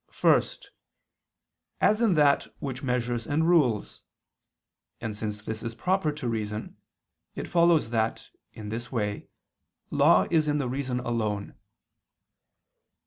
First, 0.09 0.71
as 1.79 2.01
in 2.01 2.15
that 2.15 2.47
which 2.57 2.81
measures 2.81 3.27
and 3.27 3.47
rules: 3.47 4.01
and 4.99 5.15
since 5.15 5.43
this 5.43 5.61
is 5.61 5.75
proper 5.75 6.11
to 6.11 6.27
reason, 6.27 6.75
it 7.35 7.47
follows 7.47 7.91
that, 7.91 8.29
in 8.51 8.69
this 8.69 8.91
way, 8.91 9.27
law 9.91 10.25
is 10.31 10.47
in 10.47 10.57
the 10.57 10.67
reason 10.67 11.01
alone. 11.01 11.53